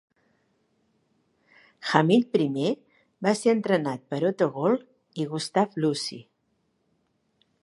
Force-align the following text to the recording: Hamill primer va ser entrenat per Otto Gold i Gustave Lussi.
Hamill 1.91 2.25
primer 2.37 2.73
va 3.27 3.35
ser 3.43 3.55
entrenat 3.59 4.05
per 4.15 4.23
Otto 4.33 4.51
Gold 4.59 5.23
i 5.27 5.31
Gustave 5.37 5.85
Lussi. 5.87 6.23